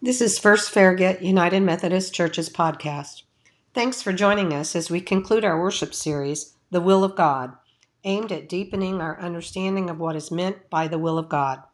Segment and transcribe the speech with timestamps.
[0.00, 3.24] This is First Farragut United Methodist Church's podcast.
[3.74, 7.54] Thanks for joining us as we conclude our worship series, The Will of God,
[8.04, 11.64] aimed at deepening our understanding of what is meant by the will of God.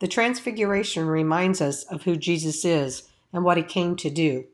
[0.00, 4.46] The Transfiguration reminds us of who Jesus is and what he came to do.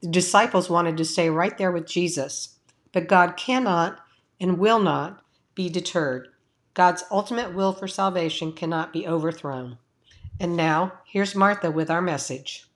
[0.00, 2.56] The disciples wanted to stay right there with Jesus,
[2.90, 4.00] but God cannot
[4.40, 5.22] and will not
[5.54, 6.28] be deterred.
[6.72, 9.76] God's ultimate will for salvation cannot be overthrown.
[10.38, 12.66] And now, here's Martha with our message.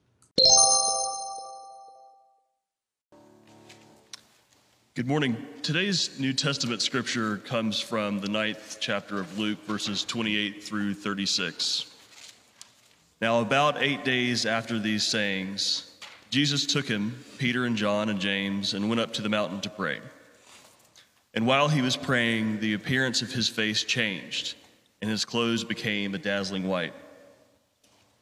[4.95, 5.37] Good morning.
[5.61, 11.85] Today's New Testament scripture comes from the ninth chapter of Luke, verses 28 through 36.
[13.21, 15.91] Now, about eight days after these sayings,
[16.31, 19.69] Jesus took him, Peter and John and James, and went up to the mountain to
[19.69, 19.99] pray.
[21.35, 24.55] And while he was praying, the appearance of his face changed,
[25.01, 26.93] and his clothes became a dazzling white.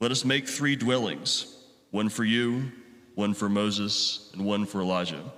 [0.00, 1.52] Let us make three dwellings
[1.90, 2.70] one for you,
[3.14, 5.32] one for Moses, and one for Elijah,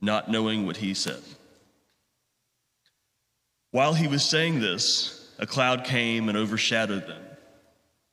[0.00, 1.20] not knowing what he said.
[3.72, 7.22] While he was saying this, a cloud came and overshadowed them,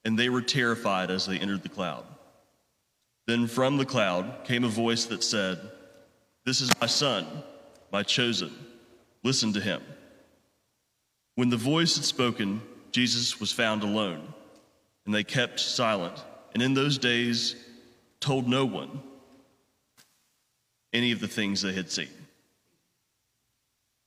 [0.03, 2.06] and they were terrified as they entered the cloud.
[3.28, 5.59] Then from the cloud came a voice that said,
[6.45, 7.25] This is my son,
[7.91, 8.52] my chosen.
[9.23, 9.81] Listen to him.
[11.36, 14.33] When the voice had spoken, Jesus was found alone
[15.06, 17.56] and they kept silent, and in those days
[18.20, 19.02] told no one
[20.94, 22.09] any of the things they had seen.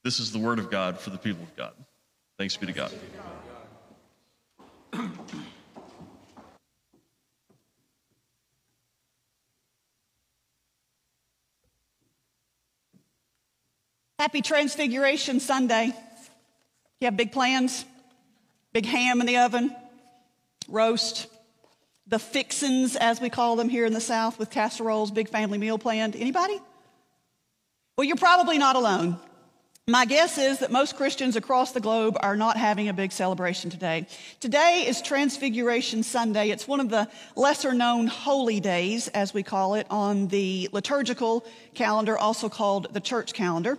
[0.05, 1.73] This is the word of God for the people of God.
[2.39, 2.93] Thanks be to God.
[14.19, 15.93] Happy Transfiguration Sunday.
[17.01, 17.85] You have big plans?
[18.73, 19.75] Big ham in the oven?
[20.69, 21.27] Roast,
[22.07, 25.79] the fixins, as we call them here in the South, with casseroles, big family meal
[25.79, 26.17] planned.
[26.17, 26.59] Anybody?
[27.97, 29.19] Well, you're probably not alone.
[29.89, 33.71] My guess is that most Christians across the globe are not having a big celebration
[33.71, 34.07] today.
[34.39, 36.51] Today is Transfiguration Sunday.
[36.51, 41.43] It's one of the lesser known holy days, as we call it, on the liturgical
[41.75, 43.79] calendar, also called the church calendar.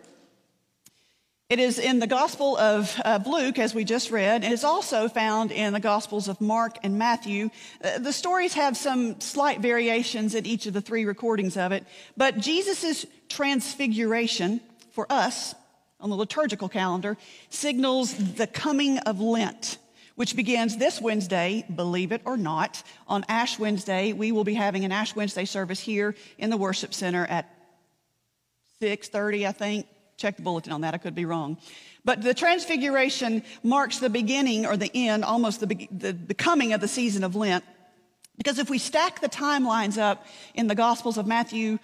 [1.50, 5.10] It is in the Gospel of, of, Luke, as we just read, and it's also
[5.10, 7.50] found in the Gospels of Mark and Matthew.
[7.84, 11.88] Uh, the stories have some slight variations in each of the three recordings of it,
[12.16, 14.62] but Jesus' transfiguration
[14.92, 15.56] for us
[16.00, 17.18] on the liturgical calendar
[17.50, 19.80] signals the coming of Lent,
[20.14, 22.84] which begins this Wednesday, believe it or not.
[23.08, 26.94] On Ash Wednesday, we will be having an Ash Wednesday service here in the worship
[26.94, 27.50] center at
[28.80, 29.88] 6:30, I think.
[30.20, 30.94] Check the bulletin on that.
[30.94, 31.58] I could be wrong.
[32.04, 36.82] But the transfiguration marks the beginning or the end, almost the, the, the coming of
[36.82, 37.64] the season of Lent.
[38.38, 41.80] Because if we stack the timelines up in the Gospels of Matthew,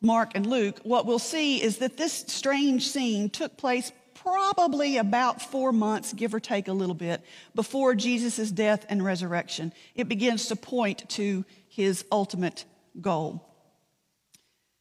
[0.00, 5.42] Mark, and Luke, what we'll see is that this strange scene took place probably about
[5.42, 7.22] four months, give or take a little bit,
[7.56, 9.72] before Jesus' death and resurrection.
[9.96, 12.64] It begins to point to his ultimate
[13.00, 13.49] goal.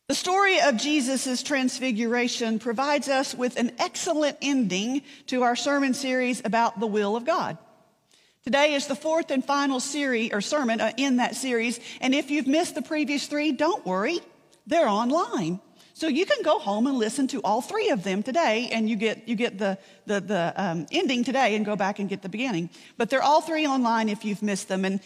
[0.09, 6.41] The story of Jesus' transfiguration provides us with an excellent ending to our sermon series
[6.43, 7.59] about the will of God.
[8.43, 12.31] Today is the fourth and final series or sermon uh, in that series, and if
[12.31, 14.19] you've missed the previous three, don't worry,
[14.65, 15.59] they're online.
[15.93, 18.95] So you can go home and listen to all three of them today, and you
[18.95, 19.77] get you get the
[20.07, 22.71] the, the um, ending today, and go back and get the beginning.
[22.97, 25.01] But they're all three online if you've missed them, and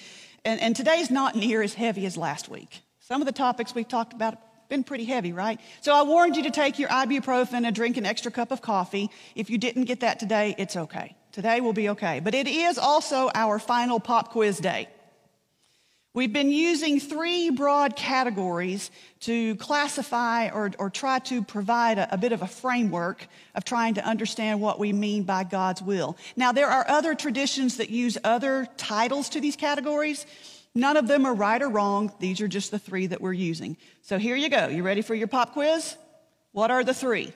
[0.46, 2.84] and, and today's not near as heavy as last week.
[3.02, 4.38] Some of the topics we've talked about
[4.74, 5.60] been pretty heavy, right?
[5.82, 9.12] So I warned you to take your ibuprofen and drink an extra cup of coffee.
[9.36, 11.16] If you didn't get that today, it's okay.
[11.32, 12.20] Today will be okay.
[12.22, 14.88] But it is also our final pop quiz day.
[16.16, 18.90] We've been using three broad categories
[19.22, 23.96] to classify or, or try to provide a, a, bit of a framework of trying
[23.96, 26.18] to understand what we mean by God's will.
[26.36, 30.26] Now, there are other traditions that use other titles to these categories.
[30.76, 32.12] None of them are right or wrong.
[32.20, 33.78] These are just the three that we're using.
[34.02, 34.68] So here you go.
[34.68, 35.96] You ready for your pop quiz?
[36.52, 37.32] What are the three?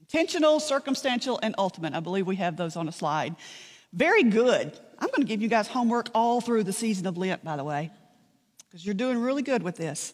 [0.00, 1.94] Intentional, circumstantial, and ultimate.
[1.94, 3.34] I believe we have those on a slide.
[3.92, 4.78] Very good.
[4.98, 7.64] I'm going to give you guys homework all through the season of Lent, by the
[7.64, 7.90] way,
[8.66, 10.12] because you're doing really good with this.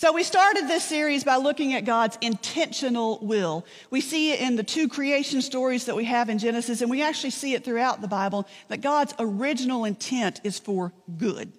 [0.00, 3.66] So, we started this series by looking at God's intentional will.
[3.90, 7.02] We see it in the two creation stories that we have in Genesis, and we
[7.02, 11.52] actually see it throughout the Bible that God's original intent is for good.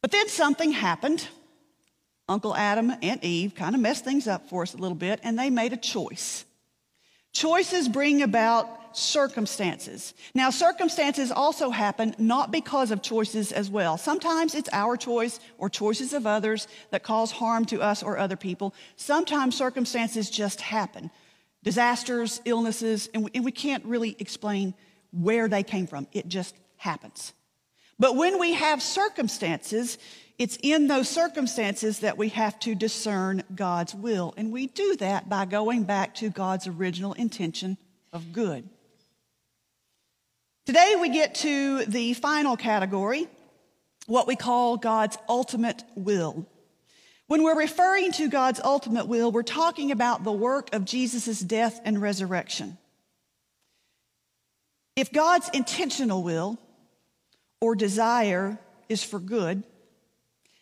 [0.00, 1.26] But then something happened.
[2.28, 5.36] Uncle Adam and Eve kind of messed things up for us a little bit, and
[5.36, 6.44] they made a choice.
[7.32, 10.14] Choices bring about circumstances.
[10.34, 13.98] Now, circumstances also happen not because of choices as well.
[13.98, 18.36] Sometimes it's our choice or choices of others that cause harm to us or other
[18.36, 18.74] people.
[18.96, 21.10] Sometimes circumstances just happen
[21.62, 24.72] disasters, illnesses, and we, and we can't really explain
[25.10, 26.06] where they came from.
[26.12, 27.32] It just happens.
[27.98, 29.98] But when we have circumstances,
[30.38, 34.34] it's in those circumstances that we have to discern God's will.
[34.36, 37.78] And we do that by going back to God's original intention
[38.12, 38.68] of good.
[40.66, 43.28] Today we get to the final category,
[44.06, 46.46] what we call God's ultimate will.
[47.28, 51.80] When we're referring to God's ultimate will, we're talking about the work of Jesus' death
[51.84, 52.78] and resurrection.
[54.96, 56.58] If God's intentional will
[57.60, 59.62] or desire is for good,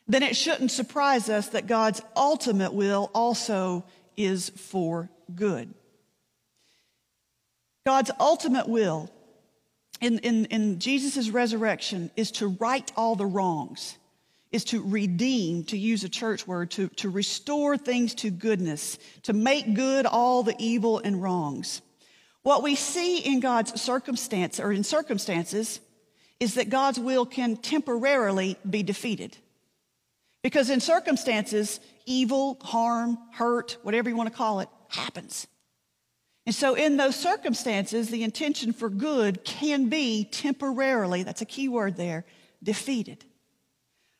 [0.07, 3.85] then it shouldn't surprise us that God's ultimate will also
[4.17, 5.73] is for good.
[7.87, 9.11] God's ultimate will
[10.01, 13.97] in, in, in Jesus' resurrection is to right all the wrongs,
[14.53, 19.33] is to redeem, to use a church word, to, to restore things to goodness, to
[19.33, 21.81] make good all the evil and wrongs.
[22.43, 25.81] What we see in God's circumstance or in circumstances
[26.41, 29.39] is that God's will can temporarily be defeated.
[30.45, 35.47] Because in circumstances, evil, harm, hurt, whatever you want to call it, happens.
[36.45, 41.71] And so, in those circumstances, the intention for good can be temporarily, that's a key
[41.71, 42.27] word there,
[42.63, 43.25] defeated.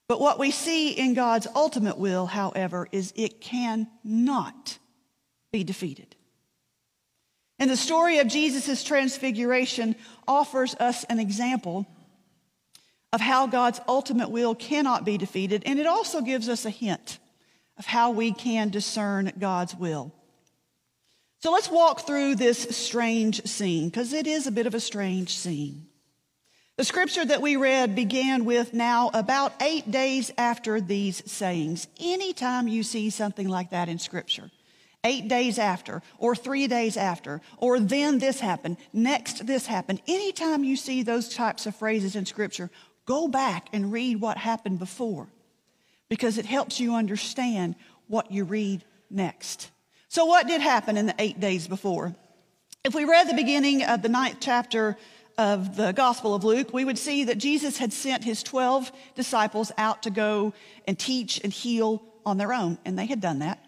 [0.09, 4.79] But what we see in God's ultimate will, however, is it cannot
[5.53, 6.17] be defeated.
[7.59, 9.95] And the story of Jesus' transfiguration
[10.27, 11.87] offers us an example
[13.15, 17.21] of how God's ultimate will cannot be defeated, and it also gives us a hint
[17.79, 20.13] of how we can discern God's will.
[21.39, 25.37] So let's walk through this strange scene, because it is a bit of a strange
[25.37, 25.87] scene.
[26.77, 31.87] The scripture that we read began with now about eight days after these sayings.
[32.01, 34.51] Anytime you see something like that in scripture,
[35.05, 40.65] eight days after, or three days after, or then this happened, next this happened, anytime
[40.65, 42.73] you see those types of phrases in scripture,
[43.07, 45.29] Go back and read what happened before
[46.09, 47.75] because it helps you understand
[48.07, 49.71] what you read next.
[50.09, 52.15] So, what did happen in the eight days before?
[52.85, 54.97] If we read the beginning of the ninth chapter
[55.37, 59.73] of the Gospel of Luke, we would see that Jesus had sent his 12 disciples
[59.77, 60.53] out to go
[60.87, 63.59] and teach and heal on their own, and they had done that.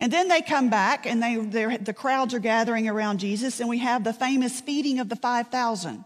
[0.00, 1.36] And then they come back, and they,
[1.76, 6.04] the crowds are gathering around Jesus, and we have the famous feeding of the 5,000.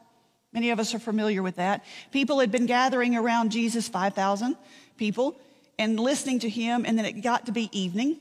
[0.53, 1.85] Many of us are familiar with that.
[2.11, 4.57] People had been gathering around Jesus, 5,000
[4.97, 5.41] people,
[5.79, 8.19] and listening to him, and then it got to be evening.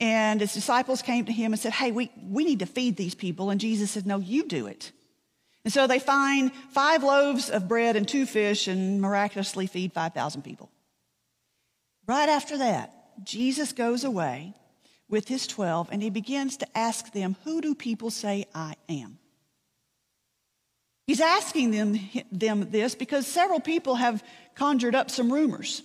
[0.00, 3.14] And his disciples came to him and said, Hey, we, we need to feed these
[3.14, 3.50] people.
[3.50, 4.92] And Jesus said, No, you do it.
[5.64, 10.42] And so they find five loaves of bread and two fish and miraculously feed 5,000
[10.42, 10.70] people.
[12.06, 14.54] Right after that, Jesus goes away
[15.08, 19.18] with his 12 and he begins to ask them, Who do people say I am?
[21.08, 21.98] He's asking them,
[22.30, 24.22] them this because several people have
[24.54, 25.82] conjured up some rumors.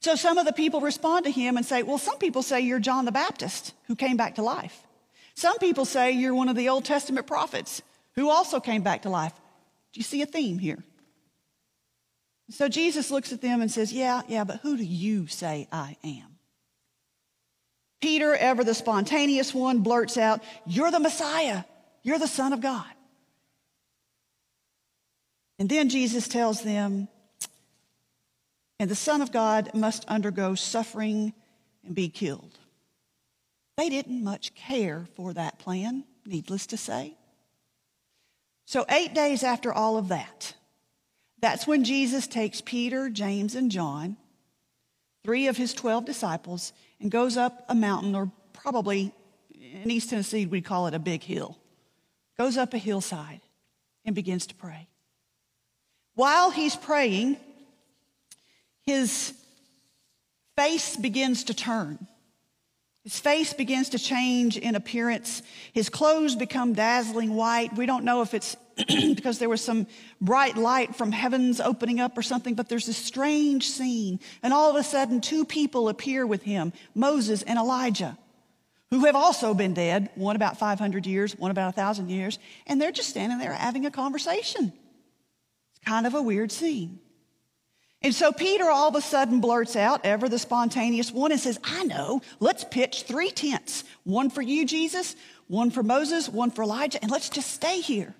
[0.00, 2.80] So some of the people respond to him and say, Well, some people say you're
[2.80, 4.86] John the Baptist who came back to life.
[5.34, 7.82] Some people say you're one of the Old Testament prophets
[8.14, 9.34] who also came back to life.
[9.92, 10.82] Do you see a theme here?
[12.48, 15.98] So Jesus looks at them and says, Yeah, yeah, but who do you say I
[16.02, 16.38] am?
[18.00, 21.64] Peter, ever the spontaneous one, blurts out, You're the Messiah.
[22.02, 22.86] You're the Son of God.
[25.62, 27.06] And then Jesus tells them,
[28.80, 31.32] and the Son of God must undergo suffering
[31.86, 32.58] and be killed.
[33.76, 37.14] They didn't much care for that plan, needless to say.
[38.64, 40.56] So, eight days after all of that,
[41.38, 44.16] that's when Jesus takes Peter, James, and John,
[45.22, 49.14] three of his 12 disciples, and goes up a mountain, or probably
[49.54, 51.56] in East Tennessee, we'd call it a big hill.
[52.36, 53.42] Goes up a hillside
[54.04, 54.88] and begins to pray.
[56.14, 57.36] While he's praying,
[58.82, 59.34] his
[60.56, 62.06] face begins to turn.
[63.04, 65.42] His face begins to change in appearance.
[65.72, 67.74] His clothes become dazzling white.
[67.76, 69.86] We don't know if it's because there was some
[70.20, 74.20] bright light from heavens opening up or something, but there's this strange scene.
[74.42, 78.16] And all of a sudden, two people appear with him Moses and Elijah,
[78.90, 82.38] who have also been dead, one about 500 years, one about 1,000 years,
[82.68, 84.72] and they're just standing there having a conversation.
[85.84, 87.00] Kind of a weird scene.
[88.02, 91.58] And so Peter all of a sudden blurts out, ever the spontaneous one, and says,
[91.62, 95.14] I know, let's pitch three tents one for you, Jesus,
[95.46, 98.14] one for Moses, one for Elijah, and let's just stay here.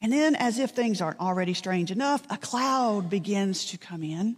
[0.00, 4.36] And then, as if things aren't already strange enough, a cloud begins to come in,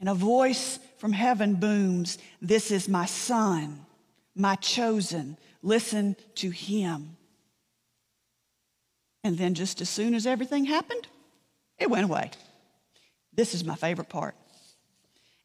[0.00, 3.86] and a voice from heaven booms This is my son,
[4.34, 5.38] my chosen.
[5.62, 7.16] Listen to him.
[9.24, 11.06] And then, just as soon as everything happened,
[11.78, 12.30] it went away.
[13.32, 14.34] This is my favorite part.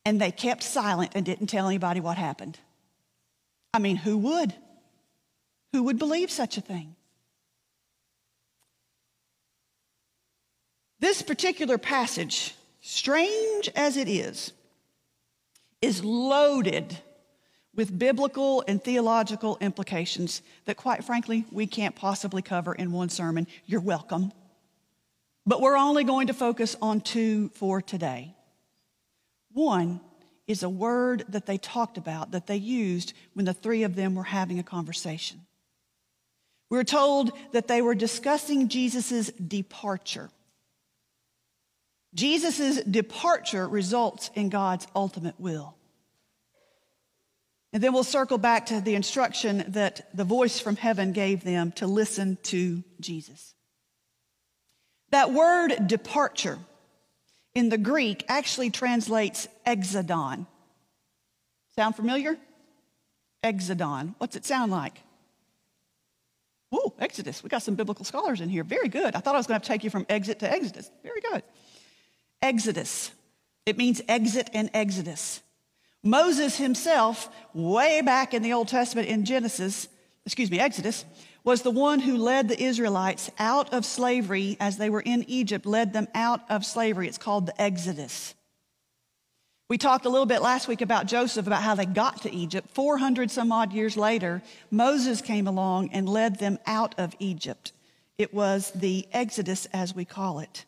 [0.04, 2.58] And they kept silent and didn't tell anybody what happened.
[3.74, 4.54] I mean, who would?
[5.74, 6.96] Who would believe such a thing?
[11.00, 14.52] This particular passage, strange as it is,
[15.82, 16.98] is loaded
[17.78, 23.48] with biblical and theological implications that, quite frankly, we can't possibly cover in one sermon.
[23.66, 24.34] You're welcome.
[25.46, 28.36] But we're only going to focus on two for today.
[29.54, 30.02] One
[30.48, 34.16] is a word that they talked about, that they used when the three of them
[34.16, 35.42] were having a conversation.
[36.70, 40.30] We're told that they were discussing Jesus' departure.
[42.14, 45.77] Jesus' departure results in God's ultimate will.
[47.74, 51.72] And then we'll circle back to the instruction that the voice from heaven gave them
[51.74, 53.54] to listen to Jesus.
[55.12, 56.60] That word departure
[57.54, 60.48] in the Greek actually translates exodon.
[61.76, 62.38] Sound familiar?
[63.44, 64.16] Exodon.
[64.18, 65.02] What's it sound like?
[66.74, 67.44] Ooh, Exodus.
[67.44, 68.64] We got some biblical scholars in here.
[68.64, 69.16] Very good.
[69.16, 70.92] I thought I was going to, to take you from exit to Exodus.
[71.04, 71.44] Very good.
[72.42, 73.12] Exodus.
[73.66, 75.42] It means exit and exodus.
[76.10, 79.88] Moses himself, way back in the Old Testament in Genesis,
[80.26, 81.06] excuse me, Exodus,
[81.44, 85.66] was the one who led the Israelites out of slavery as they were in Egypt,
[85.66, 87.08] led them out of slavery.
[87.08, 88.36] It's called the Exodus.
[89.70, 92.70] We talked a little bit last week about Joseph, about how they got to Egypt.
[92.72, 97.74] 400 some odd years later, Moses came along and led them out of Egypt.
[98.18, 100.66] It was the Exodus, as we call it.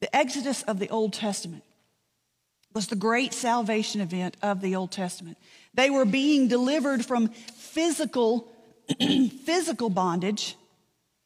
[0.00, 1.62] The Exodus of the Old Testament
[2.76, 5.38] was the great salvation event of the Old Testament.
[5.72, 8.52] They were being delivered from physical
[9.00, 10.56] physical bondage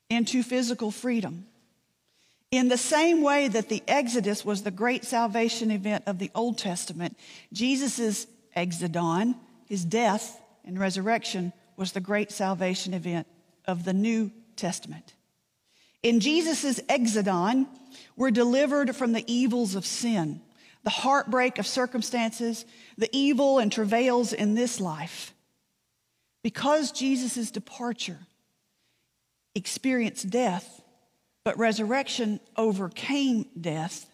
[0.08, 1.46] into physical freedom.
[2.52, 6.56] In the same way that the Exodus was the great salvation event of the Old
[6.56, 7.18] Testament,
[7.52, 9.34] Jesus' exodon,
[9.66, 13.26] his death and resurrection, was the great salvation event
[13.66, 15.14] of the New Testament.
[16.04, 17.66] In Jesus' exodon,
[18.16, 20.42] we're delivered from the evils of sin,
[20.82, 22.64] the heartbreak of circumstances,
[22.96, 25.34] the evil and travails in this life.
[26.42, 28.18] Because Jesus' departure
[29.54, 30.82] experienced death,
[31.44, 34.06] but resurrection overcame death,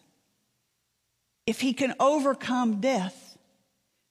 [1.45, 3.37] if he can overcome death,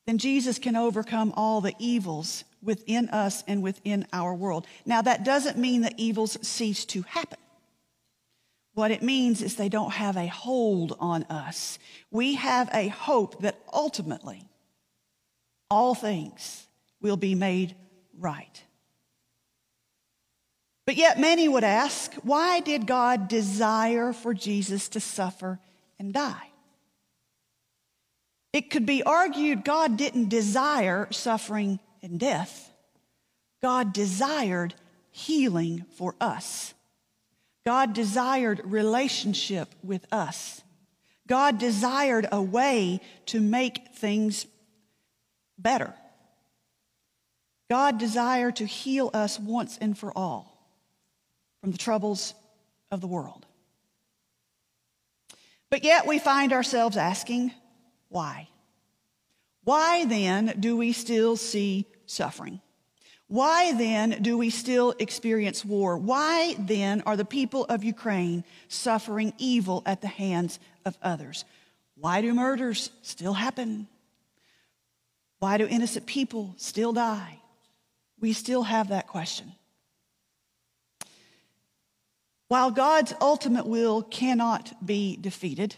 [0.07, 4.67] then Jesus can overcome all the evils within us and within our world.
[4.87, 7.39] Now, that doesn't mean that evils cease to happen.
[8.77, 11.79] What it means is they don't have a hold on us.
[12.11, 14.51] We have a hope that ultimately
[15.71, 16.67] all things
[17.01, 17.75] will be made
[18.19, 18.63] right.
[20.85, 25.59] But yet, many would ask, why did God desire for Jesus to suffer
[25.99, 26.51] and die?
[28.53, 32.71] It could be argued God didn't desire suffering and death.
[33.63, 34.75] God desired
[35.13, 36.75] healing for us.
[37.67, 40.63] God desired relationship with us.
[41.27, 44.47] God desired a way to make things
[45.59, 45.93] better.
[47.69, 50.71] God desired to heal us once and for all
[51.61, 52.35] from the troubles
[52.93, 53.45] of the world.
[55.69, 57.51] But yet we find ourselves asking,
[58.09, 58.49] why?
[59.65, 62.61] Why then do we still see suffering?
[63.29, 65.99] Why then do we still experience war?
[65.99, 71.45] Why then are the people of Ukraine suffering evil at the hands of others?
[71.97, 73.89] Why do murders still happen?
[75.41, 77.41] Why do innocent people still die?
[78.21, 79.53] we still have that question.
[82.49, 85.77] While God's ultimate will cannot be defeated,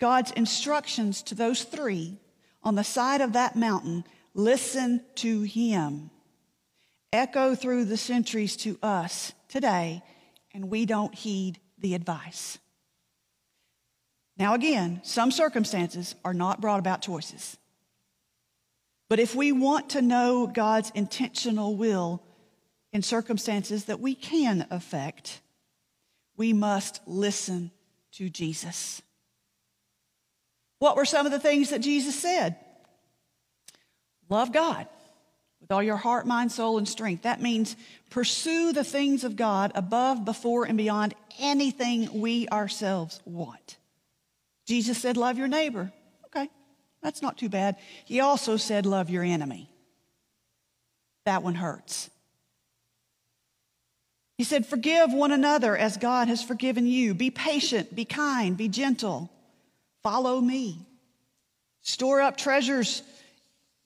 [0.00, 2.16] God's instructions to those three
[2.62, 6.10] on the side of that mountain, listen to him,
[7.12, 10.02] echo through the centuries to us today,
[10.52, 12.58] and we don't heed the advice.
[14.36, 17.56] Now, again, some circumstances are not brought about choices.
[19.08, 22.22] But if we want to know God's intentional will
[22.92, 25.40] in circumstances that we can affect,
[26.36, 27.70] we must listen
[28.12, 29.02] to Jesus.
[30.78, 32.56] What were some of the things that Jesus said?
[34.30, 34.86] Love God
[35.60, 37.24] with all your heart, mind, soul, and strength.
[37.24, 37.76] That means
[38.08, 43.76] pursue the things of God above, before, and beyond anything we ourselves want.
[44.66, 45.92] Jesus said, Love your neighbor.
[46.26, 46.48] Okay,
[47.02, 47.76] that's not too bad.
[48.04, 49.68] He also said, Love your enemy.
[51.26, 52.08] That one hurts.
[54.38, 57.14] He said, Forgive one another as God has forgiven you.
[57.14, 59.28] Be patient, be kind, be gentle.
[60.02, 60.86] Follow me.
[61.82, 63.02] Store up treasures,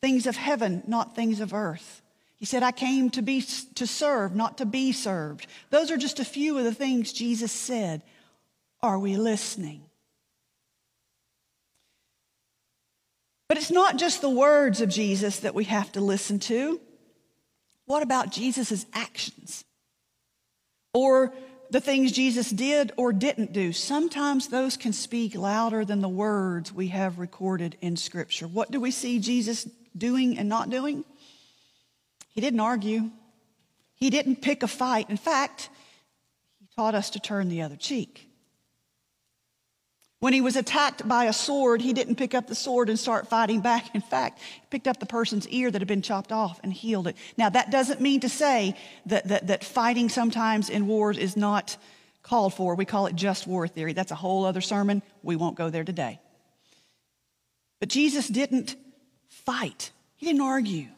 [0.04, 2.02] things of heaven, not things of earth.
[2.36, 5.46] He said, I came to be to serve, not to be served.
[5.70, 8.02] Those are just a few of the things Jesus said.
[8.82, 9.80] Are we listening?
[13.48, 16.82] But it's not just the words of Jesus that we have to listen to.
[17.86, 19.64] What about Jesus' actions?
[20.92, 21.32] Or
[21.70, 23.72] the things Jesus did or didn't do.
[23.72, 28.46] Sometimes those can speak louder than the words we have recorded in Scripture.
[28.46, 29.66] What do we see Jesus
[29.96, 31.04] doing and not doing?
[32.30, 33.10] He didn't argue,
[33.94, 35.08] he didn't pick a fight.
[35.08, 35.70] In fact,
[36.60, 38.28] he taught us to turn the other cheek.
[40.24, 43.28] When he was attacked by a sword, he didn't pick up the sword and start
[43.28, 43.94] fighting back.
[43.94, 47.08] In fact, he picked up the person's ear that had been chopped off and healed
[47.08, 47.16] it.
[47.36, 48.74] Now, that doesn't mean to say
[49.04, 51.76] that, that, that fighting sometimes in wars is not
[52.22, 52.74] called for.
[52.74, 53.92] We call it just war theory.
[53.92, 55.02] That's a whole other sermon.
[55.22, 56.20] We won't go there today.
[57.78, 58.76] But Jesus didn't
[59.44, 60.88] fight, he didn't argue.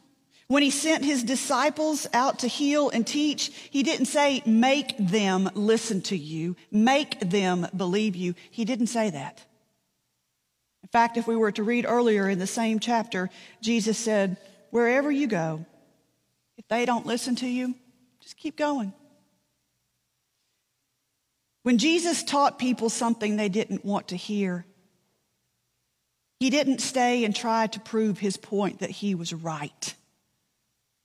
[0.47, 5.49] When he sent his disciples out to heal and teach, he didn't say, make them
[5.55, 8.33] listen to you, make them believe you.
[8.49, 9.43] He didn't say that.
[10.83, 13.29] In fact, if we were to read earlier in the same chapter,
[13.61, 14.37] Jesus said,
[14.69, 15.65] wherever you go,
[16.55, 17.75] if they don't listen to you,
[18.21, 18.93] just keep going.
[21.63, 24.65] When Jesus taught people something they didn't want to hear,
[26.39, 29.93] he didn't stay and try to prove his point that he was right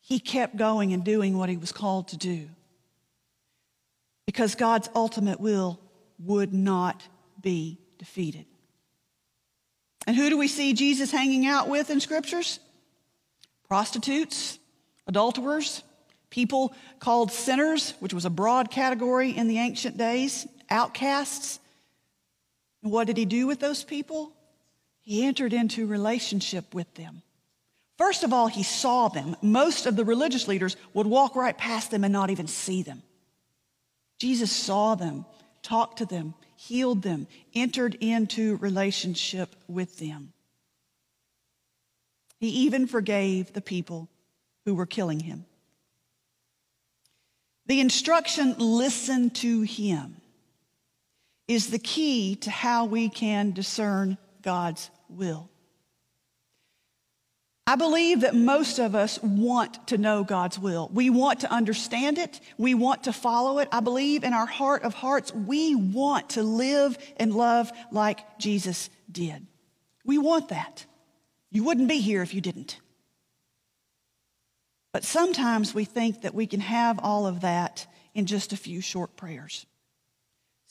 [0.02, 2.48] he kept going and doing what he was called to do.
[4.26, 5.80] Because God's ultimate will
[6.18, 7.02] would not
[7.40, 8.44] be defeated.
[10.06, 12.58] And who do we see Jesus hanging out with in scriptures?
[13.68, 14.58] Prostitutes,
[15.06, 15.82] adulterers,
[16.28, 21.60] people called sinners, which was a broad category in the ancient days, outcasts.
[22.82, 24.32] And what did he do with those people?
[25.02, 27.22] He entered into relationship with them.
[27.98, 29.36] First of all, he saw them.
[29.42, 33.02] Most of the religious leaders would walk right past them and not even see them.
[34.18, 35.24] Jesus saw them,
[35.62, 40.32] talked to them, healed them, entered into relationship with them.
[42.38, 44.08] He even forgave the people
[44.64, 45.44] who were killing him.
[47.66, 50.16] The instruction, listen to him,
[51.46, 55.48] is the key to how we can discern God's will.
[57.66, 60.90] I believe that most of us want to know God's will.
[60.92, 62.40] We want to understand it.
[62.58, 63.68] We want to follow it.
[63.70, 68.90] I believe in our heart of hearts, we want to live and love like Jesus
[69.10, 69.46] did.
[70.04, 70.84] We want that.
[71.50, 72.78] You wouldn't be here if you didn't.
[74.92, 78.80] But sometimes we think that we can have all of that in just a few
[78.80, 79.66] short prayers.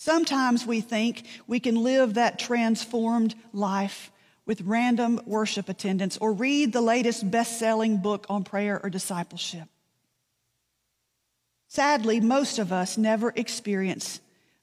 [0.01, 4.11] Sometimes we think we can live that transformed life
[4.47, 9.67] with random worship attendance or read the latest best selling book on prayer or discipleship.
[11.67, 14.21] Sadly, most of us never experience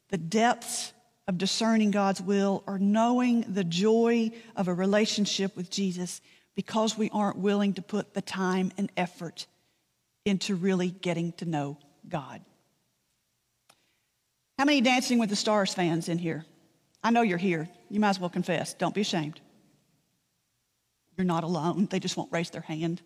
[0.09, 0.93] the depths
[1.29, 6.21] of discerning God's will or knowing the joy of a relationship with Jesus
[6.57, 9.47] because we aren't willing to put the time and effort
[10.25, 12.41] into really getting to know God.
[14.59, 16.45] How many Dancing with the Stars fans in here?
[17.03, 17.69] I know you're here.
[17.89, 18.75] You might as well confess.
[18.75, 19.41] Don't be ashamed.
[21.17, 21.87] You're not alone.
[21.89, 23.01] They just won't raise their hand.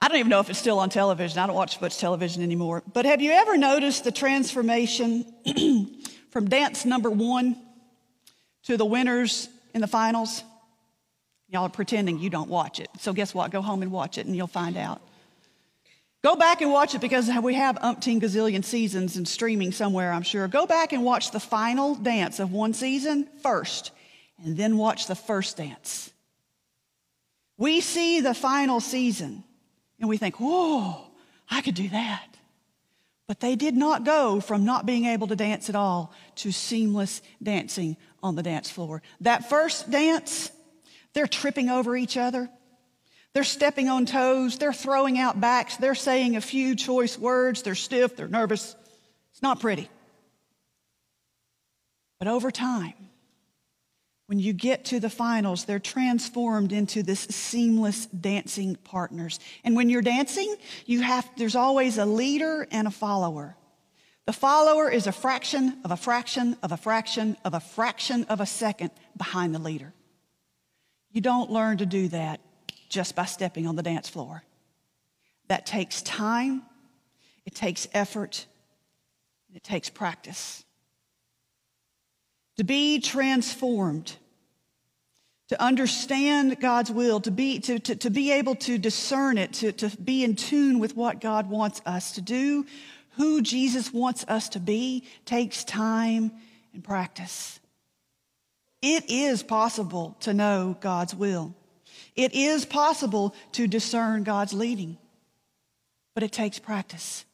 [0.00, 1.38] I don't even know if it's still on television.
[1.38, 2.82] I don't watch much television anymore.
[2.92, 5.32] But have you ever noticed the transformation
[6.30, 7.56] from dance number one
[8.64, 10.42] to the winners in the finals?
[11.48, 12.88] Y'all are pretending you don't watch it.
[12.98, 13.52] So guess what?
[13.52, 15.00] Go home and watch it and you'll find out.
[16.22, 20.22] Go back and watch it because we have umpteen gazillion seasons and streaming somewhere, I'm
[20.22, 20.46] sure.
[20.46, 23.90] Go back and watch the final dance of one season first
[24.44, 26.12] and then watch the first dance.
[27.58, 29.42] We see the final season
[29.98, 31.06] and we think, whoa,
[31.50, 32.28] I could do that.
[33.26, 37.20] But they did not go from not being able to dance at all to seamless
[37.42, 39.02] dancing on the dance floor.
[39.22, 40.52] That first dance,
[41.14, 42.48] they're tripping over each other.
[43.34, 44.58] They're stepping on toes.
[44.58, 45.76] They're throwing out backs.
[45.76, 47.62] They're saying a few choice words.
[47.62, 48.16] They're stiff.
[48.16, 48.76] They're nervous.
[49.30, 49.88] It's not pretty.
[52.18, 52.94] But over time,
[54.26, 59.40] when you get to the finals, they're transformed into this seamless dancing partners.
[59.64, 60.54] And when you're dancing,
[60.86, 63.56] you have, there's always a leader and a follower.
[64.26, 68.40] The follower is a fraction of a fraction of a fraction of a fraction of
[68.40, 69.92] a second behind the leader.
[71.10, 72.40] You don't learn to do that
[72.92, 74.44] just by stepping on the dance floor.
[75.48, 76.62] That takes time,
[77.44, 78.46] it takes effort,
[79.48, 80.64] and it takes practice.
[82.58, 84.14] To be transformed,
[85.48, 89.72] to understand God's will, to be, to, to, to be able to discern it, to,
[89.72, 92.66] to be in tune with what God wants us to do,
[93.16, 96.30] who Jesus wants us to be, takes time
[96.74, 97.58] and practice.
[98.82, 101.54] It is possible to know God's will.
[102.14, 104.98] It is possible to discern God's leading,
[106.14, 107.24] but it takes practice.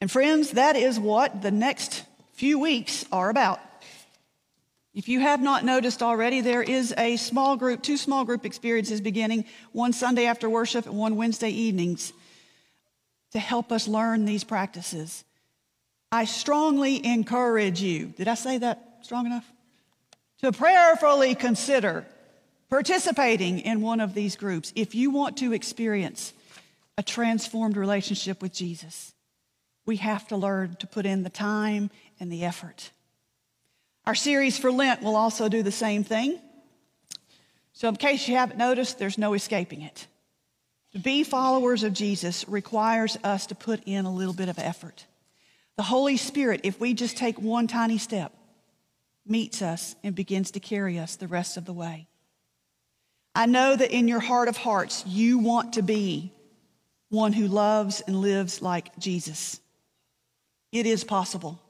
[0.00, 3.60] And friends, that is what the next few weeks are about.
[4.94, 9.00] If you have not noticed already, there is a small group, two small group experiences
[9.00, 12.12] beginning one Sunday after worship and one Wednesday evenings
[13.32, 15.24] to help us learn these practices.
[16.10, 19.46] I strongly encourage you, did I say that strong enough?
[20.42, 22.06] To prayerfully consider
[22.68, 26.32] participating in one of these groups if you want to experience
[26.96, 29.14] a transformed relationship with Jesus.
[29.86, 32.90] We have to learn to put in the time and the effort.
[34.04, 36.38] Our series for Lent will also do the same thing.
[37.72, 40.06] So, in case you haven't noticed, there's no escaping it.
[40.92, 45.06] To be followers of Jesus requires us to put in a little bit of effort.
[45.76, 48.32] The Holy Spirit, if we just take one tiny step,
[49.24, 52.08] meets us and begins to carry us the rest of the way.
[53.34, 56.32] I know that in your heart of hearts, you want to be
[57.10, 59.60] one who loves and lives like Jesus.
[60.72, 61.60] It is possible.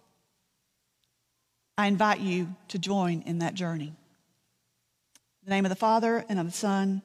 [1.77, 3.87] I invite you to join in that journey.
[3.89, 7.03] In the name of the Father, and of the Son,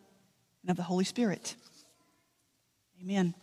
[0.62, 1.56] and of the Holy Spirit.
[3.02, 3.36] Amen.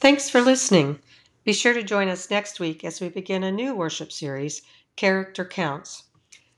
[0.00, 0.98] Thanks for listening.
[1.44, 4.62] Be sure to join us next week as we begin a new worship series,
[4.96, 6.04] Character Counts.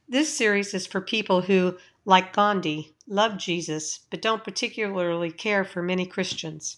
[0.09, 5.83] This series is for people who, like Gandhi, love Jesus but don't particularly care for
[5.83, 6.77] many Christians.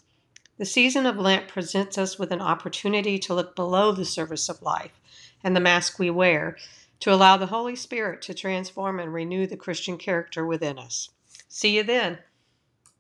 [0.57, 4.63] The season of Lent presents us with an opportunity to look below the service of
[4.63, 4.99] life
[5.43, 6.57] and the mask we wear
[7.01, 11.11] to allow the Holy Spirit to transform and renew the Christian character within us.
[11.47, 12.21] See you then.